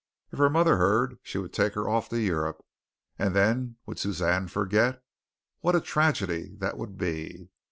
[0.31, 2.65] If her mother heard she would take her off to Europe
[3.19, 5.03] and then would Suzanne forget?
[5.59, 7.51] What a tragedy that would be!